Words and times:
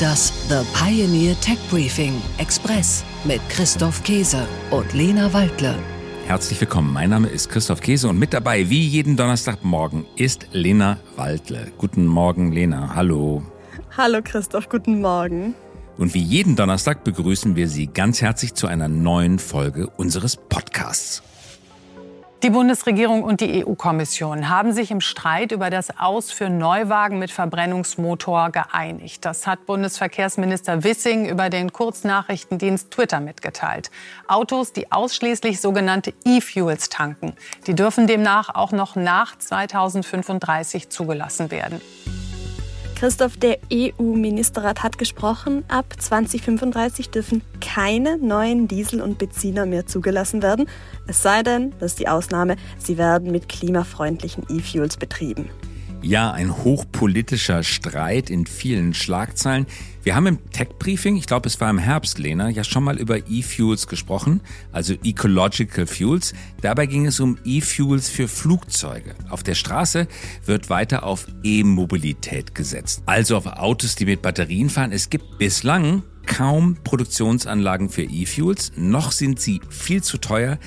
Das 0.00 0.32
The 0.48 0.62
Pioneer 0.72 1.38
Tech 1.40 1.58
Briefing 1.70 2.20
Express 2.38 3.04
mit 3.22 3.40
Christoph 3.48 4.02
Käse 4.02 4.44
und 4.72 4.92
Lena 4.92 5.32
Waldle. 5.32 5.76
Herzlich 6.26 6.60
willkommen. 6.60 6.92
Mein 6.92 7.10
Name 7.10 7.28
ist 7.28 7.48
Christoph 7.48 7.80
Käse 7.80 8.08
und 8.08 8.18
mit 8.18 8.32
dabei, 8.32 8.68
wie 8.70 8.80
jeden 8.80 9.16
Donnerstagmorgen, 9.16 10.04
ist 10.16 10.48
Lena 10.50 10.98
Waldle. 11.14 11.70
Guten 11.78 12.06
Morgen, 12.06 12.50
Lena. 12.50 12.96
Hallo. 12.96 13.44
Hallo, 13.96 14.20
Christoph. 14.24 14.68
Guten 14.68 15.00
Morgen. 15.00 15.54
Und 15.96 16.12
wie 16.14 16.22
jeden 16.22 16.56
Donnerstag 16.56 17.04
begrüßen 17.04 17.54
wir 17.54 17.68
Sie 17.68 17.86
ganz 17.86 18.20
herzlich 18.20 18.54
zu 18.54 18.66
einer 18.66 18.88
neuen 18.88 19.38
Folge 19.38 19.86
unseres 19.96 20.36
Podcasts. 20.36 21.22
Die 22.44 22.50
Bundesregierung 22.50 23.24
und 23.24 23.40
die 23.40 23.64
EU-Kommission 23.64 24.50
haben 24.50 24.74
sich 24.74 24.90
im 24.90 25.00
Streit 25.00 25.50
über 25.50 25.70
das 25.70 25.98
Aus 25.98 26.30
für 26.30 26.50
Neuwagen 26.50 27.18
mit 27.18 27.30
Verbrennungsmotor 27.30 28.50
geeinigt. 28.50 29.24
Das 29.24 29.46
hat 29.46 29.64
Bundesverkehrsminister 29.64 30.84
Wissing 30.84 31.24
über 31.26 31.48
den 31.48 31.72
Kurznachrichtendienst 31.72 32.90
Twitter 32.90 33.20
mitgeteilt. 33.20 33.90
Autos, 34.28 34.74
die 34.74 34.92
ausschließlich 34.92 35.58
sogenannte 35.58 36.12
E-Fuels 36.26 36.90
tanken, 36.90 37.32
die 37.66 37.74
dürfen 37.74 38.06
demnach 38.06 38.54
auch 38.54 38.72
noch 38.72 38.94
nach 38.94 39.38
2035 39.38 40.90
zugelassen 40.90 41.50
werden. 41.50 41.80
Christoph, 42.94 43.36
der 43.36 43.58
EU-Ministerrat 43.72 44.82
hat 44.82 44.98
gesprochen, 44.98 45.64
ab 45.68 45.86
2035 45.98 47.10
dürfen 47.10 47.42
keine 47.60 48.18
neuen 48.18 48.68
Diesel 48.68 49.02
und 49.02 49.18
Benziner 49.18 49.66
mehr 49.66 49.86
zugelassen 49.86 50.42
werden. 50.42 50.68
Es 51.06 51.22
sei 51.22 51.42
denn, 51.42 51.74
das 51.80 51.92
ist 51.92 52.00
die 52.00 52.08
Ausnahme, 52.08 52.56
sie 52.78 52.96
werden 52.96 53.32
mit 53.32 53.48
klimafreundlichen 53.48 54.44
E-Fuels 54.48 54.96
betrieben. 54.96 55.50
Ja, 56.06 56.32
ein 56.32 56.54
hochpolitischer 56.54 57.62
Streit 57.62 58.28
in 58.28 58.44
vielen 58.44 58.92
Schlagzeilen. 58.92 59.64
Wir 60.02 60.14
haben 60.14 60.26
im 60.26 60.50
Tech-Briefing, 60.50 61.16
ich 61.16 61.26
glaube 61.26 61.48
es 61.48 61.62
war 61.62 61.70
im 61.70 61.78
Herbst, 61.78 62.18
Lena, 62.18 62.50
ja 62.50 62.62
schon 62.62 62.84
mal 62.84 62.98
über 62.98 63.26
E-Fuels 63.26 63.86
gesprochen, 63.86 64.42
also 64.70 64.92
Ecological 65.02 65.86
Fuels. 65.86 66.34
Dabei 66.60 66.84
ging 66.84 67.06
es 67.06 67.20
um 67.20 67.38
E-Fuels 67.46 68.10
für 68.10 68.28
Flugzeuge. 68.28 69.14
Auf 69.30 69.42
der 69.42 69.54
Straße 69.54 70.06
wird 70.44 70.68
weiter 70.68 71.04
auf 71.04 71.26
E-Mobilität 71.42 72.54
gesetzt, 72.54 73.02
also 73.06 73.38
auf 73.38 73.46
Autos, 73.46 73.96
die 73.96 74.04
mit 74.04 74.20
Batterien 74.20 74.68
fahren. 74.68 74.92
Es 74.92 75.08
gibt 75.08 75.38
bislang 75.38 76.02
kaum 76.26 76.76
Produktionsanlagen 76.84 77.88
für 77.88 78.02
E-Fuels, 78.02 78.72
noch 78.76 79.10
sind 79.10 79.40
sie 79.40 79.62
viel 79.70 80.02
zu 80.02 80.18
teuer. 80.18 80.58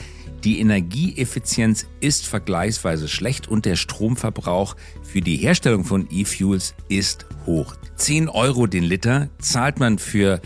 Die 0.44 0.60
Energieeffizienz 0.60 1.88
ist 2.00 2.28
vergleichsweise 2.28 3.08
schlecht 3.08 3.48
und 3.48 3.66
der 3.66 3.76
Stromverbrauch 3.76 4.76
für 5.04 5.22
die 5.22 5.38
Herstellung 5.38 5.84
von 5.84 6.08
E-Fuels 6.12 6.76
ist 6.90 7.26
hoch. 7.46 7.76
10 7.96 8.30
Euro 8.30 8.68
den 8.68 8.84
Liter 8.84 9.30
zahlt 9.40 9.80
man 9.80 9.98
für 9.98 10.42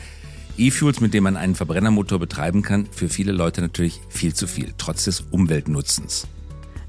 E-Fuels, 0.58 1.02
mit 1.02 1.14
denen 1.14 1.26
man 1.26 1.38
einen 1.38 1.56
Verbrennermotor 1.56 2.20
betreiben 2.20 2.62
kann. 2.62 2.88
Für 2.92 3.10
viele 3.10 3.32
Leute 3.32 3.62
natürlich 3.62 4.00
viel 4.10 4.34
zu 4.34 4.48
viel, 4.48 4.74
trotz 4.78 5.06
des 5.06 5.22
Umweltnutzens. 5.32 6.28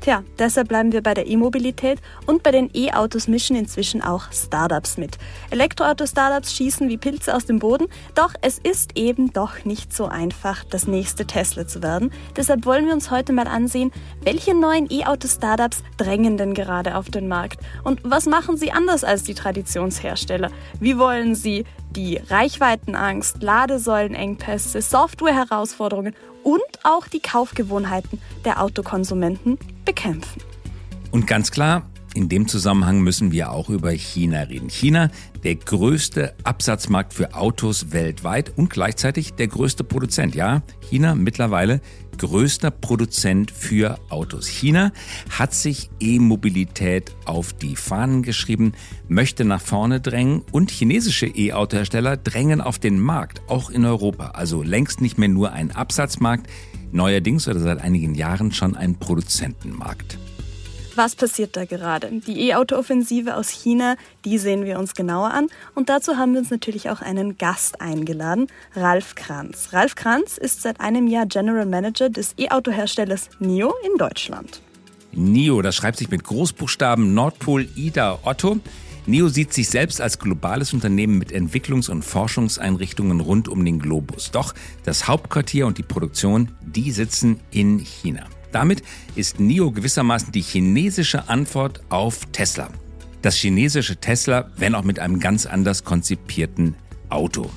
Tja, 0.02 0.24
deshalb 0.36 0.66
bleiben 0.66 0.90
wir 0.90 1.00
bei 1.00 1.14
der 1.14 1.28
E-Mobilität 1.28 2.00
und 2.26 2.42
bei 2.42 2.50
den 2.50 2.70
E-Autos 2.74 3.28
mischen 3.28 3.54
inzwischen 3.54 4.02
auch 4.02 4.32
Startups 4.32 4.96
mit. 4.96 5.16
Elektroauto-Startups 5.50 6.52
schießen 6.56 6.88
wie 6.88 6.96
Pilze 6.96 7.32
aus 7.32 7.46
dem 7.46 7.60
Boden, 7.60 7.86
doch 8.16 8.34
es 8.40 8.58
ist 8.58 8.98
eben 8.98 9.32
doch 9.32 9.64
nicht 9.64 9.94
so 9.94 10.06
einfach, 10.06 10.64
das 10.64 10.88
nächste 10.88 11.24
Tesla 11.24 11.68
zu 11.68 11.84
werden. 11.84 12.10
Deshalb 12.34 12.66
wollen 12.66 12.86
wir 12.86 12.94
uns 12.94 13.12
heute 13.12 13.32
mal 13.32 13.46
ansehen, 13.46 13.92
welche 14.24 14.54
neuen 14.54 14.90
E-Auto-Startups 14.90 15.84
drängen 15.98 16.36
denn 16.36 16.54
gerade 16.54 16.96
auf 16.96 17.08
den 17.08 17.28
Markt 17.28 17.60
und 17.84 18.00
was 18.02 18.26
machen 18.26 18.56
sie 18.56 18.72
anders 18.72 19.04
als 19.04 19.22
die 19.22 19.34
Traditionshersteller? 19.34 20.50
Wie 20.80 20.98
wollen 20.98 21.36
sie 21.36 21.64
die 21.90 22.16
Reichweitenangst, 22.16 23.40
Ladesäulenengpässe, 23.40 24.82
Softwareherausforderungen 24.82 26.16
und 26.42 26.62
auch 26.82 27.06
die 27.06 27.20
Kaufgewohnheiten 27.20 28.20
der 28.44 28.62
Autokonsumenten 28.62 29.58
bekämpfen. 29.84 30.42
Und 31.10 31.26
ganz 31.26 31.50
klar, 31.50 31.82
in 32.14 32.28
dem 32.28 32.46
Zusammenhang 32.46 33.00
müssen 33.00 33.32
wir 33.32 33.50
auch 33.52 33.70
über 33.70 33.90
China 33.90 34.42
reden. 34.42 34.68
China, 34.68 35.10
der 35.44 35.56
größte 35.56 36.34
Absatzmarkt 36.44 37.14
für 37.14 37.34
Autos 37.34 37.92
weltweit 37.92 38.52
und 38.56 38.70
gleichzeitig 38.70 39.34
der 39.34 39.48
größte 39.48 39.84
Produzent. 39.84 40.34
Ja, 40.34 40.62
China 40.80 41.14
mittlerweile 41.14 41.80
größter 42.18 42.70
Produzent 42.70 43.50
für 43.50 43.98
Autos. 44.10 44.46
China 44.46 44.92
hat 45.30 45.54
sich 45.54 45.90
E-Mobilität 45.98 47.14
auf 47.24 47.54
die 47.54 47.76
Fahnen 47.76 48.22
geschrieben, 48.22 48.72
möchte 49.08 49.44
nach 49.44 49.62
vorne 49.62 50.00
drängen 50.00 50.42
und 50.52 50.70
chinesische 50.70 51.26
E-Autohersteller 51.26 52.18
drängen 52.18 52.60
auf 52.60 52.78
den 52.78 53.00
Markt, 53.00 53.40
auch 53.48 53.70
in 53.70 53.84
Europa. 53.84 54.32
Also 54.34 54.62
längst 54.62 55.00
nicht 55.00 55.18
mehr 55.18 55.30
nur 55.30 55.52
ein 55.52 55.70
Absatzmarkt, 55.70 56.48
neuerdings 56.92 57.48
oder 57.48 57.60
seit 57.60 57.80
einigen 57.80 58.14
Jahren 58.14 58.52
schon 58.52 58.76
ein 58.76 58.96
Produzentenmarkt. 58.96 60.18
Was 60.94 61.14
passiert 61.16 61.56
da 61.56 61.64
gerade? 61.64 62.10
Die 62.10 62.48
E-Auto-Offensive 62.48 63.36
aus 63.36 63.48
China, 63.48 63.96
die 64.26 64.36
sehen 64.36 64.64
wir 64.64 64.78
uns 64.78 64.94
genauer 64.94 65.30
an. 65.30 65.46
Und 65.74 65.88
dazu 65.88 66.16
haben 66.16 66.32
wir 66.32 66.40
uns 66.40 66.50
natürlich 66.50 66.90
auch 66.90 67.00
einen 67.00 67.38
Gast 67.38 67.80
eingeladen, 67.80 68.48
Ralf 68.74 69.14
Kranz. 69.14 69.68
Ralf 69.72 69.94
Kranz 69.94 70.36
ist 70.36 70.60
seit 70.60 70.80
einem 70.80 71.06
Jahr 71.06 71.24
General 71.24 71.64
Manager 71.64 72.10
des 72.10 72.34
E-Auto-Herstellers 72.36 73.30
NIO 73.40 73.72
in 73.90 73.96
Deutschland. 73.96 74.60
NIO, 75.12 75.62
das 75.62 75.76
schreibt 75.76 75.98
sich 75.98 76.10
mit 76.10 76.24
Großbuchstaben 76.24 77.14
Nordpol 77.14 77.68
Ida 77.74 78.18
Otto. 78.22 78.58
NIO 79.06 79.28
sieht 79.28 79.52
sich 79.52 79.68
selbst 79.68 80.00
als 80.00 80.18
globales 80.18 80.74
Unternehmen 80.74 81.18
mit 81.18 81.32
Entwicklungs- 81.32 81.90
und 81.90 82.04
Forschungseinrichtungen 82.04 83.20
rund 83.20 83.48
um 83.48 83.64
den 83.64 83.78
Globus. 83.78 84.30
Doch 84.30 84.54
das 84.84 85.08
Hauptquartier 85.08 85.66
und 85.66 85.78
die 85.78 85.82
Produktion, 85.82 86.52
die 86.60 86.92
sitzen 86.92 87.40
in 87.50 87.78
China. 87.78 88.26
Damit 88.52 88.82
ist 89.16 89.40
NIO 89.40 89.72
gewissermaßen 89.72 90.30
die 90.30 90.42
chinesische 90.42 91.28
Antwort 91.28 91.82
auf 91.88 92.26
Tesla. 92.32 92.68
Das 93.22 93.36
chinesische 93.36 93.96
Tesla, 93.96 94.50
wenn 94.56 94.74
auch 94.74 94.84
mit 94.84 94.98
einem 94.98 95.18
ganz 95.18 95.46
anders 95.46 95.84
konzipierten 95.84 96.76
Auto. 97.08 97.50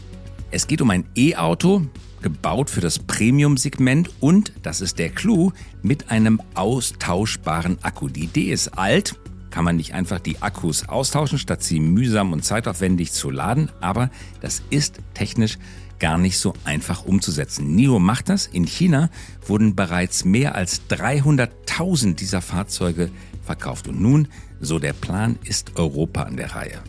Es 0.51 0.67
geht 0.67 0.81
um 0.81 0.89
ein 0.89 1.05
E-Auto, 1.15 1.81
gebaut 2.21 2.69
für 2.69 2.81
das 2.81 2.99
Premium-Segment 2.99 4.09
und, 4.19 4.53
das 4.63 4.81
ist 4.81 4.97
der 4.97 5.09
Clou, 5.09 5.51
mit 5.83 6.09
einem 6.11 6.41
austauschbaren 6.55 7.77
Akku. 7.83 8.07
Die 8.09 8.23
Idee 8.23 8.51
ist 8.51 8.77
alt, 8.77 9.15
kann 9.51 9.65
man 9.65 9.75
nicht 9.75 9.93
einfach 9.93 10.19
die 10.19 10.41
Akkus 10.41 10.87
austauschen, 10.89 11.39
statt 11.39 11.63
sie 11.63 11.79
mühsam 11.79 12.33
und 12.33 12.43
zeitaufwendig 12.43 13.11
zu 13.11 13.29
laden, 13.29 13.69
aber 13.79 14.09
das 14.41 14.63
ist 14.69 14.99
technisch 15.13 15.57
gar 15.99 16.17
nicht 16.17 16.37
so 16.37 16.53
einfach 16.63 17.05
umzusetzen. 17.05 17.75
NIO 17.75 17.99
macht 17.99 18.29
das. 18.29 18.47
In 18.47 18.65
China 18.65 19.09
wurden 19.45 19.75
bereits 19.75 20.25
mehr 20.25 20.55
als 20.55 20.81
300.000 20.89 22.15
dieser 22.15 22.41
Fahrzeuge 22.41 23.09
verkauft. 23.43 23.87
Und 23.87 24.01
nun, 24.01 24.27
so 24.59 24.79
der 24.79 24.93
Plan, 24.93 25.37
ist 25.43 25.77
Europa 25.77 26.23
an 26.23 26.37
der 26.37 26.55
Reihe. 26.55 26.81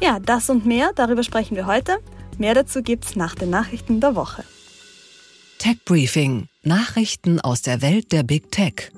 Ja, 0.00 0.18
das 0.20 0.50
und 0.50 0.66
mehr, 0.66 0.92
darüber 0.94 1.22
sprechen 1.22 1.56
wir 1.56 1.66
heute. 1.66 1.98
Mehr 2.38 2.54
dazu 2.54 2.82
gibt's 2.82 3.16
nach 3.16 3.34
den 3.34 3.50
Nachrichten 3.50 4.00
der 4.00 4.14
Woche. 4.14 4.44
Tech 5.58 5.78
Briefing: 5.84 6.48
Nachrichten 6.62 7.40
aus 7.40 7.62
der 7.62 7.80
Welt 7.80 8.12
der 8.12 8.22
Big 8.22 8.52
Tech. 8.52 8.90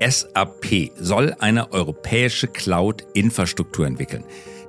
SAP 0.00 0.92
soll 0.96 1.34
eine 1.38 1.72
europäische 1.72 2.46
Cloud-Infrastruktur 2.46 3.86
entwickeln. 3.86 4.24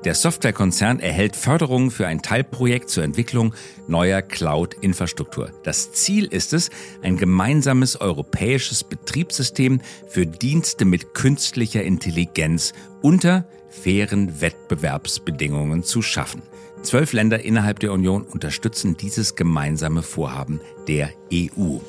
Der 0.06 0.16
Softwarekonzern 0.16 1.02
erhält 1.02 1.36
Förderungen 1.36 1.92
für 1.92 2.08
ein 2.08 2.22
Teilprojekt 2.22 2.90
zur 2.90 3.04
Entwicklung 3.04 3.54
neuer 3.88 4.22
Cloud-Infrastruktur. 4.22 5.52
Das 5.64 5.92
Ziel 5.92 6.26
ist 6.26 6.54
es, 6.54 6.70
ein 7.02 7.18
gemeinsames 7.18 8.00
europäisches 8.00 8.86
Betriebssystem 8.86 9.82
für 10.08 10.26
Dienste 10.26 10.86
mit 10.86 11.14
künstlicher 11.14 11.84
Intelligenz 11.84 12.72
unter 13.02 13.46
fairen 13.70 14.40
Wettbewerbsbedingungen 14.40 15.84
zu 15.84 16.02
schaffen. 16.02 16.44
Zwölf 16.82 17.12
Länder 17.12 17.44
innerhalb 17.44 17.82
der 17.82 17.92
Union 17.92 18.24
unterstützen 18.24 18.96
dieses 18.96 19.36
gemeinsame 19.36 20.02
Vorhaben 20.02 20.62
der 20.88 21.10
EU. 21.34 21.80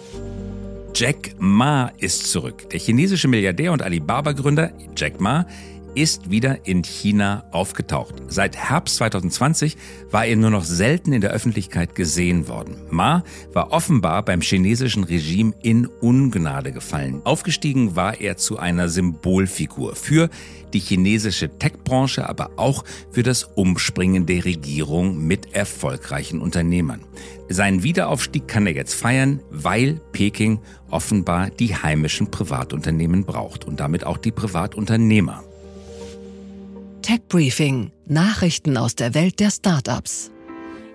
Jack 0.95 1.37
Ma 1.39 1.93
ist 1.99 2.31
zurück. 2.31 2.69
Der 2.71 2.81
chinesische 2.81 3.29
Milliardär 3.29 3.73
und 3.73 3.83
Alibaba-Gründer 3.83 4.73
Jack 4.97 5.21
Ma 5.21 5.47
ist 5.95 6.31
wieder 6.31 6.67
in 6.67 6.83
China 6.83 7.45
aufgetaucht. 7.51 8.15
Seit 8.29 8.57
Herbst 8.57 8.97
2020 8.97 9.77
war 10.11 10.25
er 10.25 10.37
nur 10.37 10.51
noch 10.51 10.65
selten 10.65 11.13
in 11.13 11.21
der 11.21 11.31
Öffentlichkeit 11.31 11.95
gesehen 11.95 12.49
worden. 12.49 12.77
Ma 12.91 13.25
war 13.53 13.73
offenbar 13.73 14.25
beim 14.25 14.41
chinesischen 14.41 15.05
Regime 15.05 15.55
in 15.63 15.87
Ungnade 15.87 16.73
gefallen. 16.73 17.23
Aufgestiegen 17.25 17.97
war 17.97 18.21
er 18.21 18.37
zu 18.37 18.59
einer 18.59 18.89
Symbolfigur 18.89 19.97
für 19.97 20.31
die 20.73 20.79
chinesische 20.79 21.59
Tech-Branche, 21.59 22.29
aber 22.29 22.51
auch 22.57 22.85
für 23.11 23.23
das 23.23 23.45
Umspringen 23.45 24.27
der 24.27 24.45
Regierung 24.45 25.27
mit 25.27 25.55
erfolgreichen 25.55 26.41
Unternehmern. 26.41 27.01
Seinen 27.49 27.83
Wiederaufstieg 27.83 28.47
kann 28.47 28.67
er 28.67 28.75
jetzt 28.75 28.95
feiern, 28.95 29.41
weil 29.51 30.01
Peking 30.13 30.61
offenbar 30.89 31.51
die 31.51 31.75
heimischen 31.75 32.31
Privatunternehmen 32.31 33.25
braucht 33.25 33.65
und 33.65 33.81
damit 33.81 34.05
auch 34.07 34.19
die 34.19 34.31
Privatunternehmer. 34.33 35.43
Tech 37.11 37.27
Briefing: 37.27 37.91
Nachrichten 38.07 38.77
aus 38.77 38.95
der 38.95 39.15
Welt 39.15 39.41
der 39.41 39.51
Startups. 39.51 40.31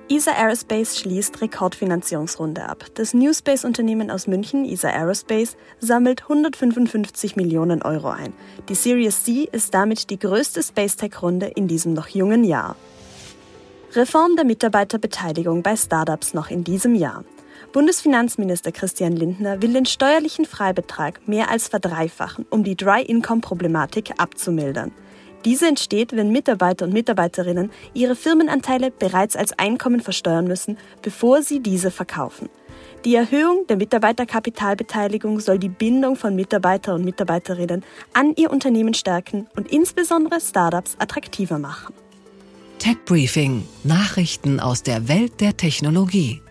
ESA 0.07 0.31
Aerospace 0.31 0.97
schließt 0.99 1.41
Rekordfinanzierungsrunde 1.41 2.63
ab. 2.63 2.85
Das 2.93 3.13
New 3.13 3.33
Space-Unternehmen 3.33 4.09
aus 4.09 4.25
München, 4.25 4.63
ESA 4.63 4.91
Aerospace, 4.91 5.57
sammelt 5.81 6.21
155 6.21 7.35
Millionen 7.35 7.81
Euro 7.81 8.11
ein. 8.11 8.31
Die 8.69 8.75
Series 8.75 9.25
C 9.25 9.49
ist 9.51 9.73
damit 9.73 10.09
die 10.09 10.17
größte 10.17 10.63
Space-Tech-Runde 10.63 11.47
in 11.47 11.67
diesem 11.67 11.91
noch 11.93 12.07
jungen 12.07 12.45
Jahr. 12.45 12.77
Reform 13.93 14.37
der 14.37 14.45
Mitarbeiterbeteiligung 14.45 15.63
bei 15.63 15.75
Startups 15.75 16.33
noch 16.33 16.49
in 16.49 16.63
diesem 16.63 16.95
Jahr. 16.95 17.25
Bundesfinanzminister 17.73 18.71
Christian 18.71 19.17
Lindner 19.17 19.61
will 19.61 19.73
den 19.73 19.85
steuerlichen 19.85 20.45
Freibetrag 20.45 21.27
mehr 21.27 21.51
als 21.51 21.67
verdreifachen, 21.67 22.45
um 22.49 22.63
die 22.63 22.77
Dry-Income-Problematik 22.77 24.13
abzumildern. 24.17 24.93
Diese 25.45 25.67
entsteht, 25.67 26.15
wenn 26.15 26.31
Mitarbeiter 26.31 26.85
und 26.85 26.93
Mitarbeiterinnen 26.93 27.71
ihre 27.93 28.15
Firmenanteile 28.15 28.89
bereits 28.89 29.35
als 29.35 29.57
Einkommen 29.59 30.01
versteuern 30.01 30.47
müssen, 30.47 30.77
bevor 31.03 31.43
sie 31.43 31.59
diese 31.59 31.91
verkaufen. 31.91 32.49
Die 33.05 33.13
Erhöhung 33.13 33.67
der 33.67 33.77
Mitarbeiterkapitalbeteiligung 33.77 35.39
soll 35.39 35.59
die 35.59 35.69
Bindung 35.69 36.15
von 36.15 36.35
Mitarbeiter 36.35 36.95
und 36.95 37.05
Mitarbeiterinnen 37.05 37.85
an 38.13 38.33
ihr 38.35 38.49
Unternehmen 38.49 38.95
stärken 38.95 39.47
und 39.55 39.71
insbesondere 39.71 40.41
Startups 40.41 40.95
attraktiver 40.97 41.59
machen. 41.59 41.93
Tech 42.79 42.97
Briefing: 43.05 43.67
Nachrichten 43.83 44.59
aus 44.59 44.81
der 44.81 45.07
Welt 45.07 45.39
der 45.41 45.55
Technologie. 45.55 46.41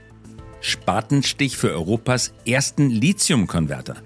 Spatenstich 0.61 1.57
für 1.57 1.73
Europas 1.73 2.33
ersten 2.47 2.89
Lithiumkonverter. 2.89 3.97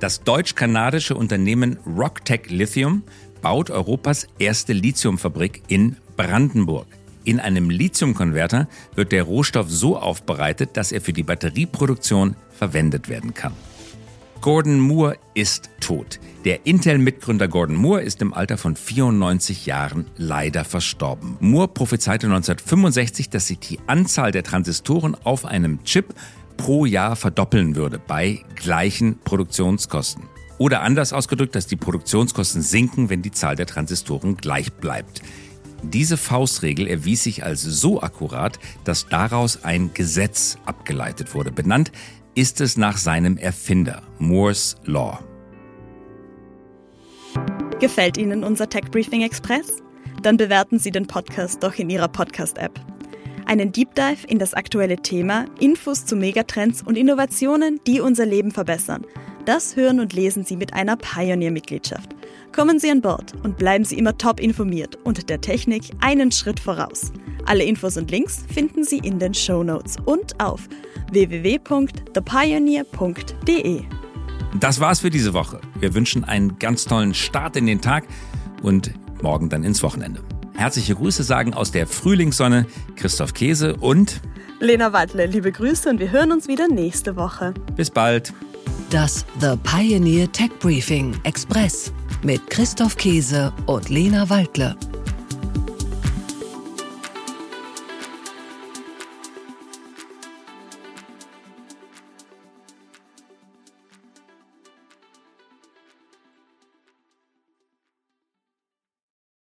Das 0.00 0.22
deutsch-kanadische 0.22 1.14
Unternehmen 1.14 1.78
Rocktech 1.86 2.50
Lithium 2.50 3.04
baut 3.44 3.68
Europas 3.68 4.26
erste 4.38 4.72
Lithiumfabrik 4.72 5.64
in 5.68 5.96
Brandenburg. 6.16 6.86
In 7.24 7.40
einem 7.40 7.68
Lithiumkonverter 7.68 8.68
wird 8.94 9.12
der 9.12 9.24
Rohstoff 9.24 9.70
so 9.70 9.98
aufbereitet, 9.98 10.78
dass 10.78 10.92
er 10.92 11.02
für 11.02 11.12
die 11.12 11.24
Batterieproduktion 11.24 12.36
verwendet 12.50 13.10
werden 13.10 13.34
kann. 13.34 13.52
Gordon 14.40 14.80
Moore 14.80 15.18
ist 15.34 15.68
tot. 15.80 16.20
Der 16.46 16.64
Intel-Mitgründer 16.64 17.46
Gordon 17.46 17.76
Moore 17.76 18.00
ist 18.00 18.22
im 18.22 18.32
Alter 18.32 18.56
von 18.56 18.76
94 18.76 19.66
Jahren 19.66 20.06
leider 20.16 20.64
verstorben. 20.64 21.36
Moore 21.40 21.68
prophezeite 21.68 22.26
1965, 22.28 23.28
dass 23.28 23.48
sich 23.48 23.58
die 23.58 23.78
Anzahl 23.86 24.32
der 24.32 24.42
Transistoren 24.42 25.14
auf 25.22 25.44
einem 25.44 25.84
Chip 25.84 26.14
pro 26.56 26.86
Jahr 26.86 27.14
verdoppeln 27.14 27.76
würde 27.76 27.98
bei 27.98 28.40
gleichen 28.54 29.18
Produktionskosten. 29.18 30.33
Oder 30.58 30.82
anders 30.82 31.12
ausgedrückt, 31.12 31.54
dass 31.54 31.66
die 31.66 31.76
Produktionskosten 31.76 32.62
sinken, 32.62 33.10
wenn 33.10 33.22
die 33.22 33.32
Zahl 33.32 33.56
der 33.56 33.66
Transistoren 33.66 34.36
gleich 34.36 34.72
bleibt. 34.72 35.22
Diese 35.82 36.16
Faustregel 36.16 36.86
erwies 36.86 37.24
sich 37.24 37.44
als 37.44 37.62
so 37.62 38.00
akkurat, 38.00 38.58
dass 38.84 39.06
daraus 39.06 39.64
ein 39.64 39.90
Gesetz 39.92 40.56
abgeleitet 40.64 41.34
wurde. 41.34 41.50
Benannt 41.50 41.92
ist 42.34 42.60
es 42.60 42.76
nach 42.76 42.96
seinem 42.96 43.36
Erfinder, 43.36 44.02
Moore's 44.18 44.76
Law. 44.84 45.18
Gefällt 47.80 48.16
Ihnen 48.16 48.44
unser 48.44 48.68
Tech 48.68 48.90
Briefing 48.90 49.22
Express? 49.22 49.82
Dann 50.22 50.36
bewerten 50.36 50.78
Sie 50.78 50.90
den 50.90 51.06
Podcast 51.06 51.62
doch 51.62 51.74
in 51.74 51.90
Ihrer 51.90 52.08
Podcast-App. 52.08 52.80
Einen 53.44 53.72
Deep 53.72 53.94
Dive 53.94 54.26
in 54.26 54.38
das 54.38 54.54
aktuelle 54.54 54.96
Thema, 54.96 55.44
Infos 55.60 56.06
zu 56.06 56.16
Megatrends 56.16 56.80
und 56.82 56.96
Innovationen, 56.96 57.78
die 57.86 58.00
unser 58.00 58.24
Leben 58.24 58.52
verbessern– 58.52 59.04
das 59.44 59.76
hören 59.76 60.00
und 60.00 60.12
lesen 60.12 60.44
Sie 60.44 60.56
mit 60.56 60.74
einer 60.74 60.96
Pioneer-Mitgliedschaft. 60.96 62.10
Kommen 62.52 62.78
Sie 62.78 62.90
an 62.90 63.00
Bord 63.00 63.32
und 63.42 63.56
bleiben 63.58 63.84
Sie 63.84 63.98
immer 63.98 64.16
top 64.16 64.40
informiert 64.40 64.96
und 65.04 65.28
der 65.28 65.40
Technik 65.40 65.90
einen 66.00 66.32
Schritt 66.32 66.60
voraus. 66.60 67.12
Alle 67.46 67.64
Infos 67.64 67.96
und 67.96 68.10
Links 68.10 68.44
finden 68.52 68.84
Sie 68.84 68.98
in 68.98 69.18
den 69.18 69.34
Show 69.34 69.62
Notes 69.62 69.96
und 70.04 70.40
auf 70.40 70.68
www.thepioneer.de. 71.10 73.82
Das 74.60 74.80
war's 74.80 75.00
für 75.00 75.10
diese 75.10 75.34
Woche. 75.34 75.60
Wir 75.80 75.94
wünschen 75.94 76.24
einen 76.24 76.58
ganz 76.58 76.84
tollen 76.84 77.14
Start 77.14 77.56
in 77.56 77.66
den 77.66 77.80
Tag 77.80 78.04
und 78.62 78.92
morgen 79.20 79.48
dann 79.48 79.64
ins 79.64 79.82
Wochenende. 79.82 80.22
Herzliche 80.54 80.94
Grüße 80.94 81.24
sagen 81.24 81.54
aus 81.54 81.72
der 81.72 81.88
Frühlingssonne 81.88 82.66
Christoph 82.94 83.34
Käse 83.34 83.74
und 83.76 84.20
Lena 84.60 84.92
Wadle. 84.92 85.26
Liebe 85.26 85.50
Grüße 85.50 85.90
und 85.90 85.98
wir 85.98 86.12
hören 86.12 86.30
uns 86.30 86.46
wieder 86.46 86.68
nächste 86.68 87.16
Woche. 87.16 87.52
Bis 87.76 87.90
bald. 87.90 88.32
Das 88.94 89.26
The 89.40 89.56
Pioneer 89.64 90.30
Tech 90.30 90.50
Briefing 90.60 91.16
Express 91.24 91.92
mit 92.22 92.48
Christoph 92.48 92.96
Käse 92.96 93.52
und 93.66 93.88
Lena 93.88 94.30
Waldle. 94.30 94.76